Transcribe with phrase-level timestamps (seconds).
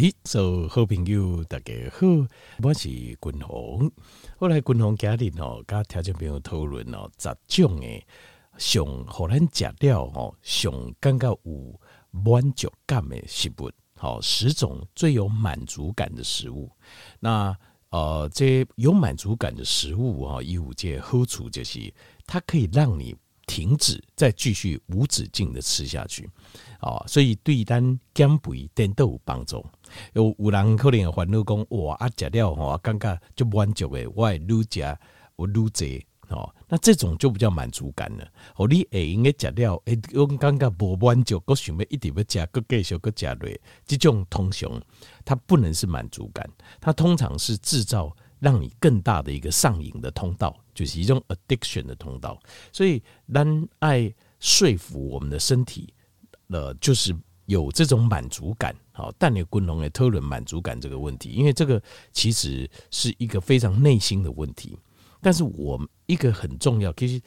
[0.00, 2.06] 哎，所好朋友大家好，
[2.62, 3.90] 我是君鸿。
[4.36, 8.06] 后来君鸿家里哦，跟听众朋友讨论哦，十种诶，
[8.56, 11.80] 上互咱食了哦，上感觉有
[12.12, 16.70] 满足感的食物，好，十种最有满足感的食物。
[17.18, 17.52] 那
[17.90, 21.92] 呃，这有满足感的食物啊，有这好处就是
[22.24, 23.16] 它可以让你。
[23.50, 26.28] 停止，再继续无止境的吃下去，
[26.80, 29.64] 哦，所以对咱减肥点都有帮助。
[30.12, 34.98] 有有人可能烦恼讲，哇，啊食了吼，感觉就满足诶，我会愈食
[35.36, 38.28] 我愈济哦，那这种就比较满足感了。
[38.56, 44.80] 哦，你会应该食了，诶，我感觉无满足，我想要一直要食，搁继续搁食落，这种通常
[45.24, 46.48] 它不能是满足感，
[46.80, 48.14] 它通常是制造。
[48.40, 52.40] 让你更大的一个上瘾的通道，就是一种 addiction 的通道。
[52.72, 53.02] 所以，
[53.32, 55.92] 当爱说服我们的身体，
[56.48, 57.16] 呃，就是
[57.46, 58.74] 有这种满足感。
[58.92, 64.78] 好，但你滚龙也讨论满足感这个问题，因为这个其实是一个非常内心的问题。
[65.20, 67.20] 但是，我一个很重要，其实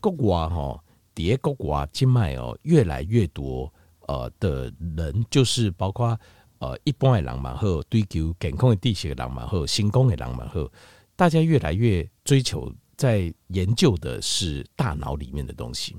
[0.00, 0.82] 国外哈，
[1.14, 3.72] 底下国外经脉哦，越来越多
[4.06, 6.18] 呃的人，就是包括。
[6.60, 10.66] 呃，一般的人嘛和，追求健康的地球的人嘛好，成功的人嘛好，
[11.14, 15.94] 大家越来越追求在研究的是大脑里面的东西，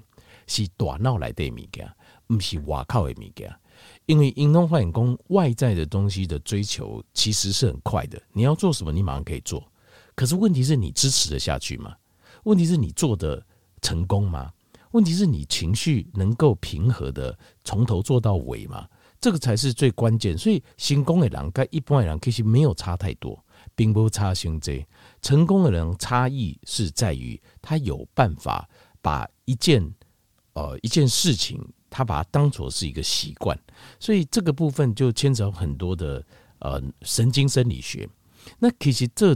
[0.48, 1.88] 是大脑来的物件，
[2.28, 3.54] 不是外靠的物件。
[4.06, 9.64] 因为运动发展工外在的东西的追求其实是很快的，你要做什么，你马上可以做。
[10.16, 11.94] 可是问题是你支持得下去吗？
[12.44, 13.46] 问题是你做的
[13.81, 14.52] 成功吗？
[14.92, 18.88] 问题是你情绪能够平和的从头做到尾吗？
[19.20, 23.44] 这个才是最关键，所以成功的人跟一般的人其实没有差太多，
[23.76, 24.86] 并不差相这。
[25.22, 28.70] 成功的人差异是在于他有办法
[29.02, 29.94] 把一件
[30.53, 31.59] 呃一件事情，
[31.96, 33.58] 他把它当作是一个习惯，
[34.02, 36.22] 所以这个部分就牵扯很多的
[36.60, 38.06] 呃神经生理学。
[38.60, 39.34] 那其实这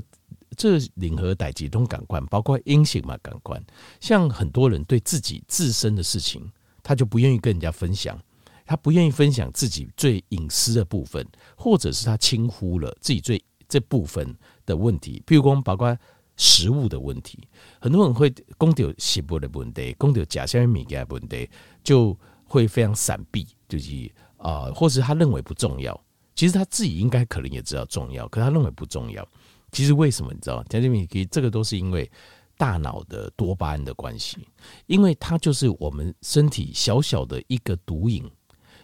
[0.58, 3.64] 这领和代际都感官，包括阴性嘛感官，
[4.02, 6.52] 像很多人对自己自身的事情，
[6.84, 8.20] 他就不愿意跟人家分享。
[8.66, 11.26] 他不愿意分享自己最隐私的部分，
[11.56, 14.36] 或者是他轻忽了自己最这部分
[14.66, 15.98] 的问题，譬如说包括
[16.36, 17.40] 食物的问题，
[17.82, 21.50] 很多人会讲到食物的问题，讲到假消米给的问题，
[21.84, 22.16] 就
[22.50, 25.98] 会非常闪避，就是啊、或是他认为不重要。
[26.36, 29.26] 其实他自己应该可能也知道重要，可他认为不重要。
[29.72, 30.64] 其实为什么你知道？
[30.64, 32.10] 假消米给这个都是因为
[32.58, 34.48] 大脑的多巴胺的关系，
[34.88, 38.30] 因为它就是我们身体小小的一个毒瘾。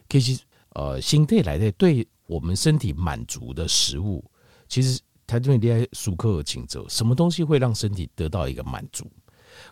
[0.08, 0.40] 其实，
[0.70, 4.24] 呃，心态来的对我们身体满足的食物，
[4.68, 9.10] 其实他这边厉害，熟客和清走，什么东西会让身体得到一个满足？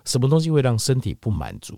[0.05, 1.77] 什么东西会让身体不满足？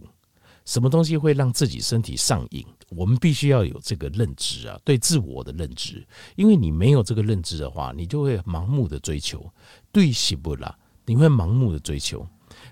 [0.65, 2.65] 什么东西会让自己身体上瘾？
[2.89, 6.05] 我们必须要有这个认知啊，对自我的认知。
[6.35, 9.49] 因为你没有这个认知的话，你就会盲目的追求，
[9.91, 12.27] 对西不啦，你会盲目的追求。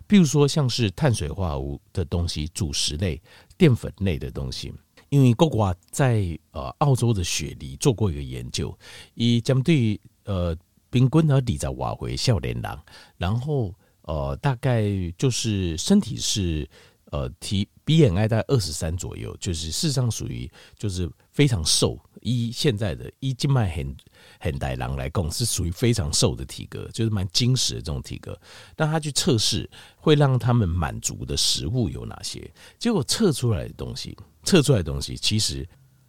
[0.08, 3.22] 比如说，像是碳水化合物的东西、主食类、
[3.58, 4.74] 淀粉类的东西。
[5.10, 8.76] 因为国外在呃澳洲的雪梨做过一个研究，
[9.14, 10.58] 以针对呃
[10.90, 12.80] 冰棍和二十瓦回少年人，
[13.18, 14.84] 然后呃大概
[15.16, 16.68] 就是身体是
[17.14, 23.96] 呃体 BMI 在二十三左右，就是事实上属于就是非常瘦，以现在的以静脉很
[24.40, 28.36] 很大人来讲是属于非常瘦的体格，就是蛮精实的这种体格。
[28.76, 34.18] 但他去测试会让他们满足的食物有哪些，结果测出来的东西。
[34.44, 35.66] 测出来的东西其实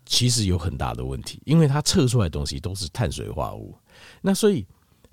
[0.07, 3.79] 其实有很大的问题，因为它测出来的东西都是碳水化合物。
[4.23, 4.67] 那所以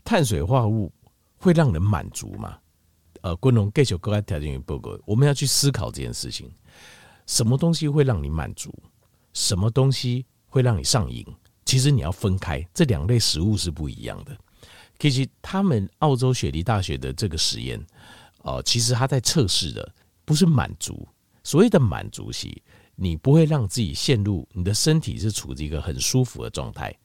[0.05, 0.89] 碳水化合物
[1.35, 2.57] 会让人满足吗？
[3.21, 6.51] 呃，观众继续各位条件与报告，我们要去思考这件事情：
[7.27, 8.73] 什么东西会让你满足？
[9.33, 11.25] 什么东西会让你上瘾？
[11.65, 14.37] 其实你要分开，这两类食物是不一样的。
[14.99, 17.83] 其实他们澳洲雪梨大学的这个实验，
[18.43, 19.93] 呃，其实他在测试的
[20.25, 21.07] 不是满足，
[21.43, 22.47] 所谓的满足是。
[22.95, 26.95] 你不会让自己陷入你的身体是处于一个很舒服的状态，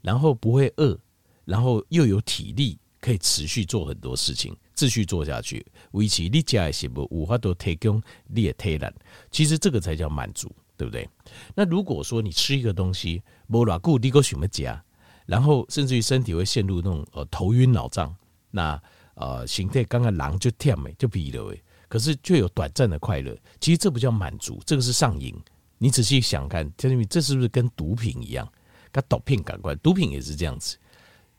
[0.00, 0.98] 然后不会饿，
[1.44, 8.86] 然后又有体力可以持续做很多事情，继续做下去，维持你家的食物无法都提供你的体力，
[9.30, 11.08] 其实这个才叫满足，对不对？
[11.54, 14.82] 那如果说你吃一个东西，无偌久你个什么加，
[15.26, 18.14] 然后甚至于身体会陷入那种呃头晕脑胀，
[18.50, 18.80] 那
[19.14, 21.54] 呃形态刚刚狼就跳美就疲了
[21.88, 25.34] 可是却有短暂的快乐，其实这不叫满足，这个是上瘾。
[25.78, 26.88] 你仔细想看，这
[27.20, 28.50] 是不是跟毒品一样？
[28.90, 30.76] 跟毒品感官，毒品也是这样子。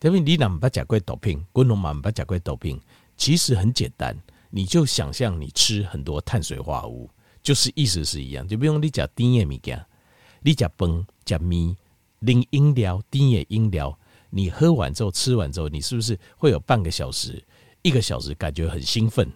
[0.02, 2.80] 因为你哪不假怪毒品，滚龙嘛不假怪毒品，
[3.18, 4.16] 其实很简单，
[4.50, 7.10] 你就想象你吃很多碳水化合物，
[7.42, 9.86] 就是意思是一样，就不用你讲甜的物件，
[10.42, 11.76] 你讲饭、讲面、
[12.20, 13.98] 零饮料、低也饮料，
[14.30, 17.44] 你喝完之后、吃完之后，你是不是会有半个小时、
[17.82, 19.32] 一个小时感觉很兴奋？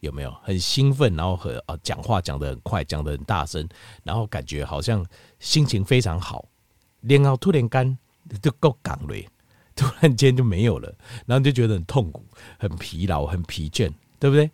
[0.00, 1.14] 有没有很兴奋？
[1.14, 3.68] 然后和啊讲话讲得很快，讲得很大声，
[4.02, 5.06] 然后感觉好像
[5.38, 6.44] 心情非常好。
[7.00, 7.98] 然后突然间
[8.42, 9.16] 就够港了，
[9.82, 10.94] 突然间就没有了，
[11.26, 12.24] 然后就觉得很痛苦、
[12.56, 14.48] 很疲劳、很疲倦，对不对？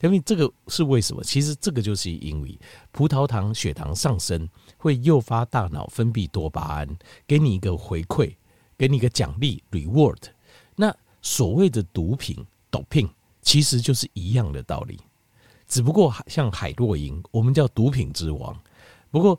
[0.00, 1.22] 因为这个是为什么？
[1.22, 2.58] 其实这个就是因为
[2.90, 6.88] 葡萄糖血糖上升会诱发大脑分泌多巴胺，
[7.26, 8.34] 给你一个回馈，
[8.76, 10.22] 给你一个奖励 （reward）。
[10.74, 13.10] 那所谓的毒品 （doping）
[13.42, 14.98] 其实就是一样的道理，
[15.68, 18.58] 只不过像海洛因，我们叫毒品之王。
[19.10, 19.38] 不过，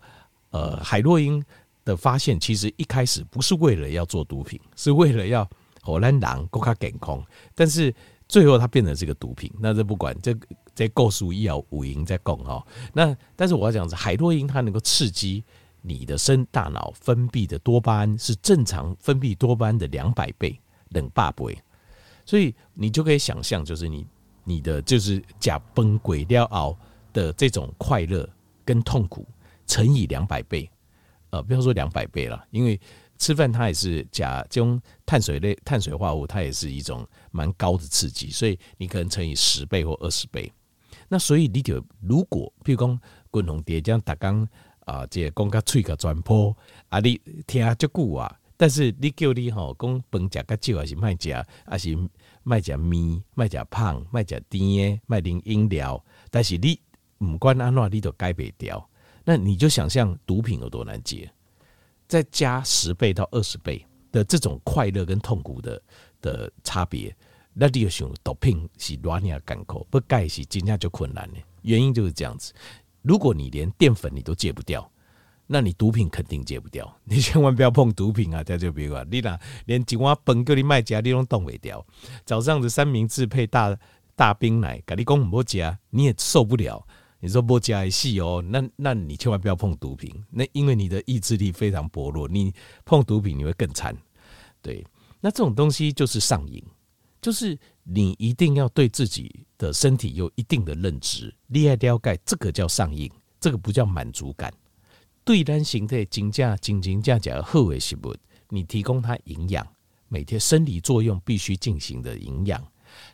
[0.51, 1.43] 呃，海洛因
[1.85, 5.49] 的发现其实一开始不是为了要做毒品，是为了要
[5.81, 7.23] 荷兰狼够卡健康，
[7.55, 7.93] 但是。
[8.25, 9.51] 最后，它变成这个毒品。
[9.59, 10.35] 那这不管这
[10.73, 12.65] 这构数医药五营在供哈。
[12.91, 15.43] 那但是我要讲是海洛因，它能够刺激
[15.81, 20.57] 你的身大脑分泌的多巴胺是正常分泌多巴胺的两百倍，
[20.91, 21.55] 冷霸倍。
[22.25, 24.07] 所以你就可以想象，就是你
[24.45, 26.75] 你的就是假崩鬼料熬
[27.11, 28.27] 的这种快乐
[28.65, 29.27] 跟痛苦
[29.67, 30.67] 乘以两百倍，
[31.33, 32.79] 呃，不要说两百倍了，因为。
[33.19, 40.51] 吃饭它也是加这种碳水类碳水化合物，它也是一种蛮高的刺激，所以你可能乘以十倍或二十倍。
[41.07, 42.99] 那所以你就如果譬如讲
[43.31, 44.45] 滚红蝶这样打刚
[44.81, 46.53] 啊，这讲个脆个转坡
[46.89, 52.09] 啊，你听就久啊，但是你叫你吼讲饭食较少还是卖食，还是
[52.41, 56.77] 卖食面卖食胖卖食甜的卖啉饮料，但是你
[57.19, 58.89] 唔管安怎，你都改不掉。
[59.23, 61.31] 那你就想象毒品有多难戒。
[62.07, 65.81] 再加十倍到二十倍的这种快乐跟痛苦的
[66.21, 67.15] 的差别，
[67.53, 71.39] 那你就想毒品是软硬干口，不钙是真正就困难呢。
[71.63, 72.53] 原因就是这样子。
[73.01, 74.87] 如果你连淀粉你都戒不掉，
[75.47, 76.93] 那你毒品肯定戒不掉。
[77.03, 78.43] 你千万不要碰毒品啊！
[78.43, 81.83] 大家就别管你啦，连一碗饭叫你卖家，你都冻未掉。
[82.25, 83.75] 早上的三明治配大
[84.15, 86.85] 大冰奶，跟你讲唔好加，你也受不了。
[87.23, 92.53] 你说不加戏哦，那那你千万不要碰毒品，那因为你的意志力非常薄弱，你
[92.83, 93.95] 碰毒品你会更惨。
[94.61, 94.85] 对，
[95.21, 96.61] 那这种东西就是上瘾，
[97.21, 103.09] 就是你一定要对自己的身体有一定的认知，厉害了解这个叫上瘾，
[103.39, 104.53] 这个不叫满足感。
[105.23, 108.13] 对单形态金价金金价价后尾食物，
[108.49, 109.65] 你提供它营养，
[110.09, 112.61] 每天生理作用必须进行的营养，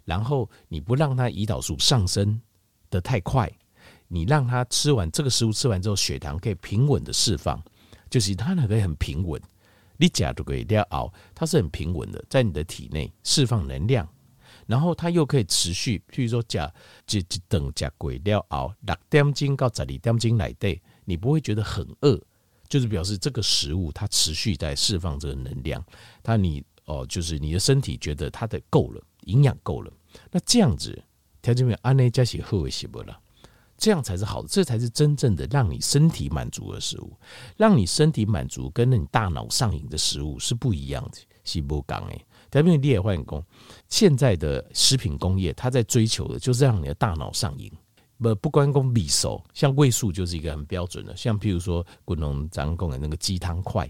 [0.04, 2.42] 然后你不让它胰岛素上升
[2.90, 3.48] 得太快。
[4.10, 7.64] 你让他吃完这个食物，吃完之后血糖可以平稳的释放，
[8.10, 9.42] 就是它呢可以很平稳。
[9.98, 14.08] 你假如可以要熬，它是很平稳的，在你的体内释放能量，
[14.66, 16.74] 然后它又可以持续，譬如说假
[17.06, 22.20] 这这等假鬼料熬六点钟到十二点钟来对，你不会觉得很饿，
[22.68, 25.86] 就是表示这个食物它持续在释放这个能量，
[26.24, 29.92] 它你哦就是你的身体觉得它的够了，营养够了，
[30.32, 30.98] 那这样子
[31.42, 33.22] 条件没有安内加起后尾是不了。
[33.80, 37.14] 这样才是好的，这才是真正的让你身体满足的食物。
[37.58, 41.18] 让你身体满足跟你大脑上瘾的食物是不一样的。
[41.46, 43.44] 是不讲诶，特别你也换工，
[43.88, 47.72] 现在的食品工业，它在追求的就是让你的大脑上瘾。
[48.20, 51.16] 不不关公匕首，像味素就是一个很标准的。
[51.18, 53.90] 像譬如说，滚龙张贡的那个鸡汤块，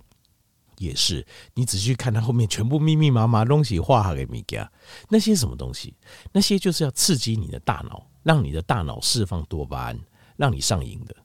[0.77, 1.25] 也是。
[1.53, 4.72] 你仔细看它后面，全部密密麻麻东西画给你家
[5.10, 5.93] 那些什么东西？
[6.31, 8.05] 那些就是要刺激你的大脑。
[8.29, 10.00] 让你的大脑释放多巴胺，
[10.38, 11.15] 让你上瘾的。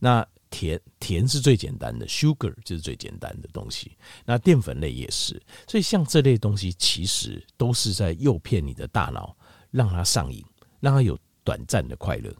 [0.00, 3.96] 那甜甜是最简单的，sugar 就是最简单的东西。
[4.24, 9.36] 那淀粉类也是，所以像这类东西，其实都是在诱骗你的大脑，
[9.70, 10.44] 让它上瘾，
[10.80, 12.34] 让它有短暂的快乐，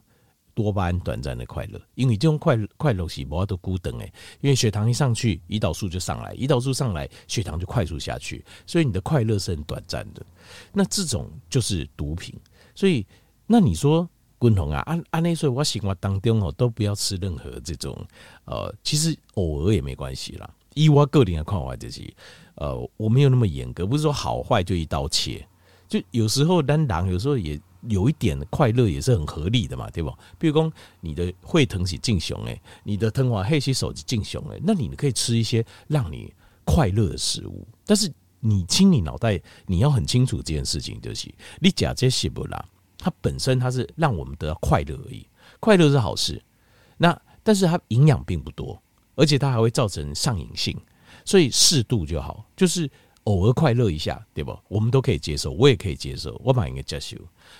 [0.54, 1.80] 多巴胺短暂的快乐。
[1.94, 10.26] 因为这种快快乐是无都孤等诶，因为血糖一上去，胰岛素就上来，胰岛素上来，血糖就快速下去，所以你的快乐是很短暂的。
[10.72, 12.34] 那这种就是毒品，
[12.74, 13.06] 所以。
[13.52, 17.98] 那你说，滚红啊，按按那说，我生活当中哦，都不要吃任何这种，
[18.44, 20.48] 呃，其实偶尔也没关系啦。
[20.74, 22.00] 以我个人的看法就是，
[22.54, 25.44] 呃，我没有那么严格，不是说好坏就一刀切。
[25.88, 30.16] 就有时候单狼，有时候也有一点快乐，也是很合理的嘛，对不？
[30.38, 36.32] 比如说你的会疼起进熊诶，你的疼华黑起手机进熊诶，那你可以吃一些让你
[36.64, 37.66] 快乐的食物。
[37.84, 41.28] 但是你清理脑袋，你要很清楚这件事情，就是
[41.58, 42.64] 你假这些不啦。
[43.00, 45.26] 它本身它是让我们得到快乐而已，
[45.58, 46.40] 快乐是好事。
[46.98, 48.80] 那但是它营养并不多，
[49.14, 50.78] 而且它还会造成上瘾性，
[51.24, 52.88] 所以适度就好，就是
[53.24, 54.56] 偶尔快乐一下，对不？
[54.68, 57.16] 我们都可以接受，我也可以接受，我蛮应该接受。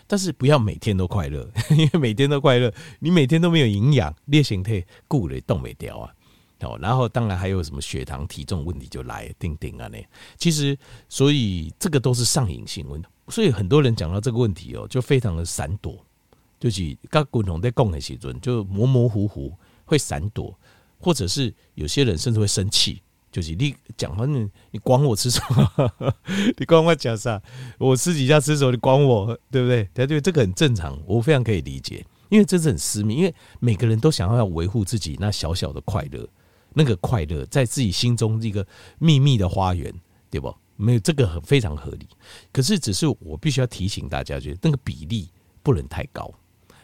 [0.07, 6.13] 但是不要每天都快乐， 因为每天都快乐，你每天都没有营养，烈性态顾了冻没掉啊。
[6.61, 9.99] 好，然后当然还有什么血糖、体重问题就来定定啊，那
[10.37, 10.77] 其实
[11.09, 16.05] 所以这个都是上瘾性问题，所以很多人讲到这个问题哦，就非常的闪躲，
[16.59, 19.53] 就是刚共同在共的时阵就模模糊糊
[19.85, 20.55] 会闪躲，
[20.99, 25.93] 或者是有些人甚至会生气，就是你讲反正你管我吃什么，
[26.59, 27.41] 你管我讲啥，
[27.79, 29.89] 我私底下吃什么你管我，对不对？
[29.95, 36.29] 对对，这个很正常，我非常可以理解，因为这是很私密，因为每个人都想要要维护自己那小小的快乐。
[36.73, 38.65] 那个快乐在自己心中一个
[39.01, 39.93] 秘密的花园，
[40.31, 40.55] 对不？
[40.81, 42.09] 没有这个很非常合理。
[42.53, 45.29] 可是，只是我必须要提醒大家，就是那个比例
[45.63, 46.33] 不能太高。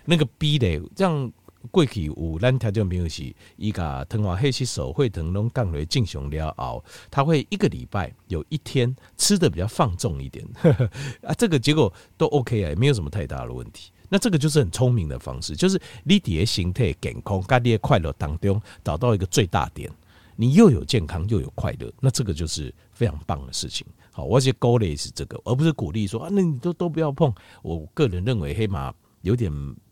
[0.05, 1.33] 那个比例这样
[1.73, 10.47] 过去有咱条件没有是一个疼完黑气手会疼拢降为进熊了熬，他会一个礼拜有一天吃的比较放纵一点
[11.26, 13.91] 啊，这个结果都 OK 啊，也没有什么太大的问题。
[14.09, 19.91] 那这个就是很聪明的方式，就是你的形态健康，跟你的快乐当中找到一个最大点，
[20.37, 23.87] 你又有健康又有快乐，那这个就是非常棒的事情。
[24.12, 27.35] 好，我且鼓励是这个，而不是鼓励说啊，那你都都不要碰。
[27.62, 29.50] 我个人认为黑马有点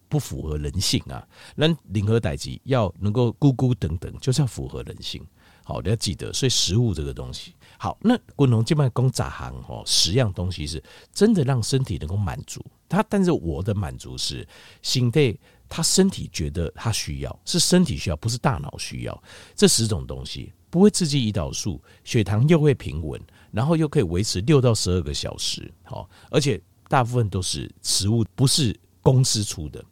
[0.08, 1.26] 不符合人性啊。
[1.56, 5.26] 那任何代志要能够咕咕等等，就是要符合人性。
[5.66, 14.46] 好，你要记得，所以食物这个东西，好，那滚龙这边讲杂行哦，十样东西是真的让身体能够满足它，但是我的满足是
[14.82, 15.34] 心态
[15.68, 19.22] 他身体觉得他需要，是身体需要，不是大脑需要。
[19.54, 25.72] 这十种东西不会刺激胰岛素，血糖又会平稳，然后又可以维持六到十二个小时。
[25.82, 29.84] 好，而且大部分都是食物，不是公司出的，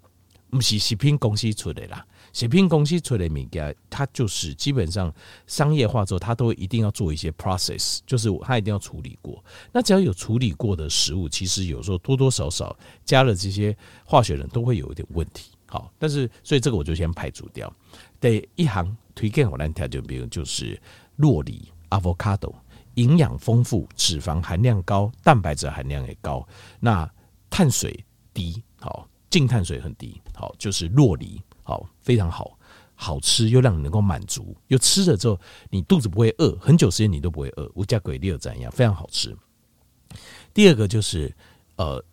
[0.51, 2.07] 不是食品公司出的啦。
[2.33, 5.13] 食品公司出的物件，它就是基本上
[5.47, 9.45] 商业化之后，它都一定要做一些 process，就是它一定要处理过。
[9.71, 12.75] 那只要有处理过的食物，其实有时候多多少少
[13.05, 15.51] 加了这些化学人都会有一点问题。
[15.73, 17.75] 好，但是所以这个我就先排除掉。
[18.21, 20.79] 第一行推荐我来调就比如就是
[21.17, 22.53] 洛梨 avocado，
[22.97, 26.47] 营养丰富，脂肪含量高，蛋白质含量也高，
[26.79, 27.11] 那
[27.49, 31.41] 碳水低，好，净碳水很低，好，就是洛梨。
[31.63, 32.59] 好，非常好，
[32.95, 39.35] 好吃又让你能够满足，又吃了之后你肚子不会饿，很久时间你都不会饿，无加鬼第二怎样，非常好吃。
[40.53, 41.35] 第二个就是
[41.77, 42.05] 呃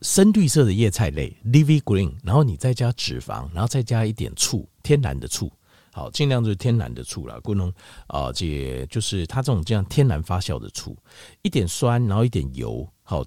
[0.00, 5.52] 深绿色的叶菜类，leafy green，然后你再加脂肪，然后再加一点醋，天然的醋，
[5.92, 7.72] 好，尽量就是天然的醋啦，不能
[8.06, 10.96] 啊，这就是它这种这样天然发酵的醋，
[11.42, 13.24] 一点酸，然后一点油，好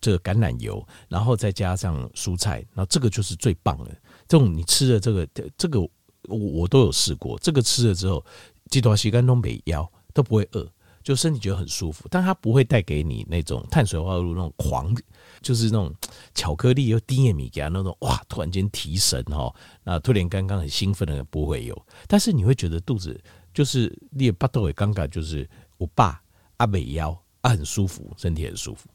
[0.00, 3.90] 这个橄榄油，然后再加上蔬菜，然后这个就是最棒的。
[4.26, 5.90] 这种你吃的这个这个我
[6.38, 8.24] 我都有试过，这个吃了之后，
[8.70, 10.66] 几段时间都没腰，都不会饿，
[11.08, 12.06] 就身体觉得很舒服。
[12.10, 14.94] 但它不会带给你那种碳水化合物那种狂，
[15.40, 15.90] 就是那种
[16.34, 19.50] 巧克力又低米给那种哇，突然间提神哈，
[19.84, 23.18] 那突然刚刚很兴奋的不会有，但是你会觉得肚子
[23.54, 25.48] 就是你也巴肚也尴尬，就是
[25.78, 26.20] 我爸
[26.58, 28.86] 阿美腰啊很舒服，身体很舒服。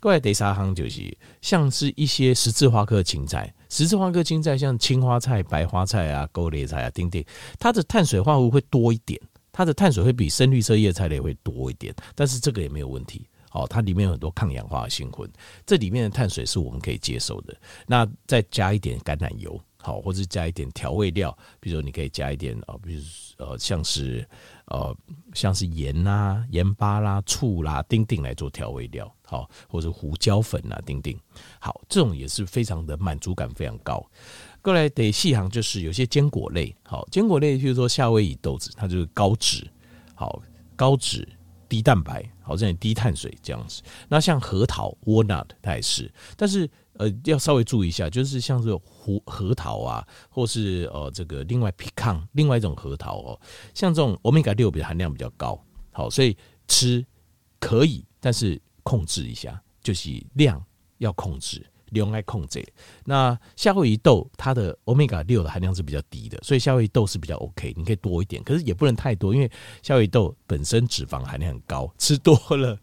[0.00, 7.22] 各位第三行就是像是一些十字花科青菜，十字花科青菜像青花菜、白花菜啊、高丽菜啊、丁丁，
[7.58, 9.20] 它的碳水化合物会多一点，
[9.60, 13.28] 它的碳水会比深绿色叶菜类会多一点，但是这个也没有问题。
[13.50, 15.30] 好，它里面有很多抗氧化的成分，
[15.66, 17.54] 这里面的碳水是我们可以接受的。
[17.86, 23.02] 那再加一点橄榄油，好，或者加一点调味料，比如说你可以加一点啊，比如
[23.36, 24.26] 呃像是。
[24.70, 24.96] 呃，
[25.34, 31.18] 像是盐啦、盐巴啦、醋啦、丁丁来做调味料，好，或者胡椒粉啦、丁丁，
[31.58, 34.00] 好，这种也是非常的满足感非常高。
[34.62, 39.66] 过来得细行就是有些坚果类，好，坚果类，譬如说夏威夷豆子，它就是高脂，
[40.14, 40.42] 好，
[40.76, 41.28] 高脂
[41.68, 43.82] 低蛋白，好，像低碳水这样子。
[44.08, 46.68] 那像核桃 （walnut） 它也是，但是。
[46.94, 53.40] 呃，要稍微注意一下，就是像这个胡核桃啊，或是呃这个另外 pecan 另外一种核桃哦，
[53.72, 55.58] 像这种欧米伽六比含量比较高，
[55.92, 56.36] 好，所以
[56.68, 57.02] 吃
[57.58, 60.62] 可以，但是控制一下，就是量
[60.98, 61.66] 要控制，
[61.98, 62.64] 用来控制。
[63.04, 69.50] 那夏威夷豆它的欧米伽六的含量是比较低的，所以夏威夷豆是比较 OK，你可以多一点，可是也不能太多，因为
[69.82, 72.78] 夏威夷豆本身脂肪含量很高，吃多了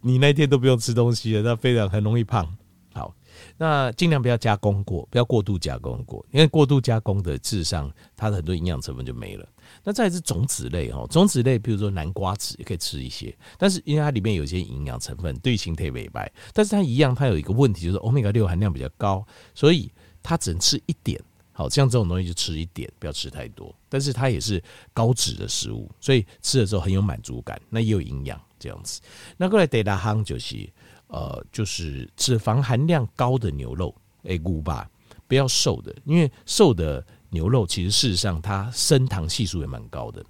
[0.00, 2.57] 你那天都不用吃东西了，那非常很容易胖。
[2.98, 3.14] 好
[3.56, 9.48] 那尽量不要加工过，不要过度加工过，因为过度加工的，智商它的很多营养成分就没了。
[9.84, 19.24] 那再是种子类哈，种子类比如说南瓜子也可以吃一些，但是因为它里面有一些营养成分对形体美白，但是它一样，它有一个问题就是欧米伽六含量比较高，
[19.54, 19.88] 所以
[20.20, 21.20] 它只能吃一点。
[21.52, 23.72] 好，像这种东西就吃一点，不要吃太多。
[23.88, 24.62] 但是它也是
[24.92, 29.00] 高脂的食物，所以吃了之后很有满足感，那也有营养这样子。
[29.36, 30.68] 那过来第二行就是。
[31.08, 34.88] 呃，就是脂肪含量高的牛肉，哎，骨吧，
[35.26, 40.24] 不要瘦的，因为瘦的牛肉，其实事实上它升糖系数也蛮高的。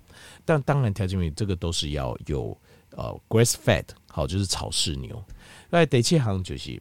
[0.44, 2.56] 但当然，条件这个都是要有
[2.92, 5.22] 呃 grass fed，好，就是草饲牛。
[5.68, 6.80] 那第七行就是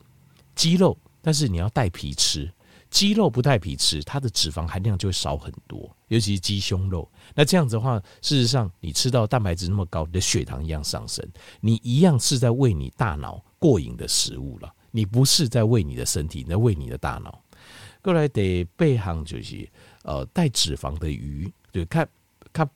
[0.56, 2.52] 鸡肉，但是你要带皮吃。
[2.90, 7.06] 鸡肉不带皮吃，它的脂肪含量就会少很多，尤其是鸡胸肉。
[7.36, 11.28] 那这样子的话，事实上你吃到蛋白质那么高，你的血糖一样上升，
[11.60, 14.74] 你一样是在喂你大脑过瘾的食物了。
[14.92, 17.44] 你不是在喂你的身体，你在喂你的大脑。
[18.02, 19.68] 过来得背行就是
[20.04, 22.08] 呃带脂肪的鱼，就看
[22.54, 22.68] 看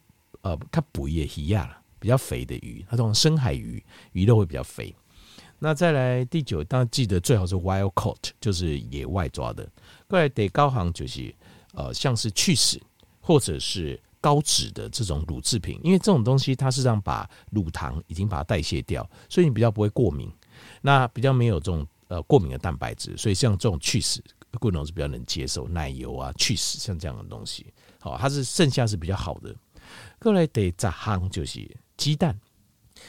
[0.42, 4.94] 呃看补液鱼啊，比较肥的鱼，它这种深海鱼鱼肉会比较肥。
[5.58, 9.68] 那再来第九，当然记得最好是 wild caught，就是野外抓的。
[10.08, 11.34] 过来得高行就是
[11.74, 12.82] 呃像是去死
[13.22, 20.30] 或者是高脂的这种乳制品，因为这种东西它是让把乳糖已经把它代谢掉，所以你比较不会过敏。
[20.82, 24.24] 那比较没有这种呃过敏的蛋白质，所以像这种去死，
[24.60, 29.56] 棍农是比较能接受奶油啊去死像这样的东西，好，它是剩下是比较好的。
[30.20, 32.40] 过来得十行就是鸡蛋。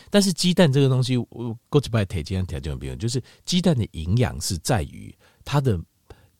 [0.09, 5.15] 但是鸡蛋这个东西，我过去拜铁鸡条件比较，就是鸡蛋的营养是在于
[5.45, 5.79] 它的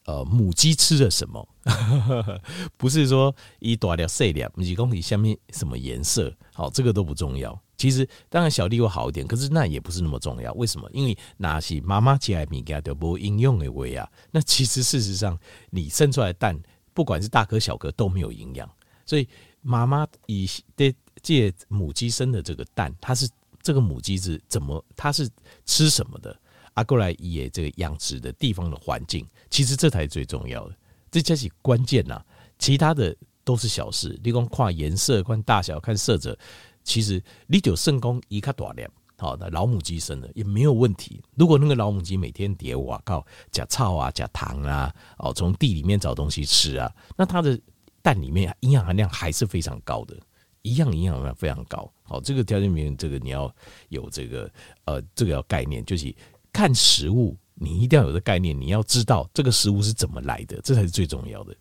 [0.05, 1.47] 呃母鸡吃了什么，
[2.77, 7.61] 不是说一大条细粒，母鸡公里下面什么颜色，好，这个都不重要。
[7.77, 10.53] 其实当然小弟会好一点，可是那也不是那么重要。
[10.53, 10.89] 为什么？
[10.93, 14.09] 因为那是妈妈家的米给它的不应用的味啊。
[14.31, 15.37] 那其实事实上，
[15.69, 16.57] 你生出来的蛋，
[16.93, 18.69] 不管是大颗小颗都没有营养。
[19.05, 19.27] 所以
[19.61, 23.29] 妈妈以的借母鸡生的这个蛋，它是。
[23.65, 24.83] 这个母鸡是怎么？
[24.93, 25.25] 它是
[25.65, 26.37] 吃什么的？
[26.73, 30.75] 啊，过来也这个养殖的地方的环境，其实这才是最重要的，
[31.09, 32.21] 这才是关键呐。
[32.59, 33.15] 其他的
[33.45, 36.37] 都是小事，你光看颜色、看大小、看色泽，
[36.83, 38.89] 其实你就胜功一卡大量。
[39.15, 41.21] 好的老母鸡生的也没有问题。
[41.35, 47.57] 如果那个老母鸡每天叠瓦靠加草啊、加糖啊，哦，从地里面找东西吃啊，那它的
[48.01, 50.17] 蛋里面营养含量还是非常高的。
[50.61, 53.53] 一样营养含量非常高，好，这个条件里面，这个你要
[53.89, 54.49] 有这个
[54.85, 56.13] 呃，这个要概念，就是
[56.51, 61.55] 看食物，你一定要有这个概念，你要知道这个食物是怎么来的，这才是最重要的。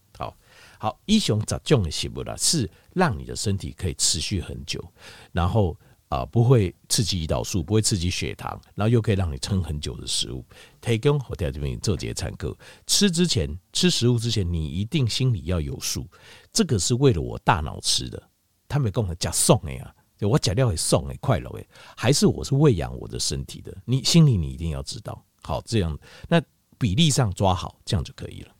[0.83, 4.85] 好，英，雄杂种的食物啦，是让你的身体可以持续很久，
[5.31, 10.45] 然后啊、呃，不会刺激胰岛素，不会刺激血糖，然后又可以让你撑很久的食物。
[10.81, 12.53] 提供我在这边做这些参考，
[12.85, 16.05] 吃之前吃食物之前，你一定心里要有数，
[16.53, 18.21] 这个是为了我大脑吃的。
[18.67, 21.65] 他们跟我讲送哎呀，我假料会送哎，快乐哎，
[21.97, 23.73] 还是我是喂养我的身体的？
[23.85, 25.97] 你心里你一定要知道，好，这样
[26.29, 26.43] 那
[26.77, 28.52] 比例上抓好，这样就可以了。